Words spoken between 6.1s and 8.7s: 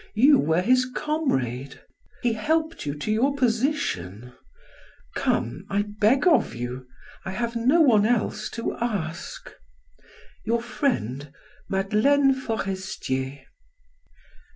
of you; I have no one else